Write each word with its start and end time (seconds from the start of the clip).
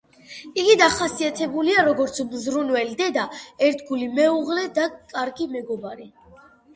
იგი 0.59 0.75
დახასიათებულია 0.81 1.83
როგორც 1.87 2.21
მზრუნველი 2.29 2.95
დედა, 3.01 3.25
ერთგული 3.67 4.07
მეუღლე 4.15 4.63
და 4.79 4.87
კარგი 5.13 5.47
მეგობარი. 5.57 6.09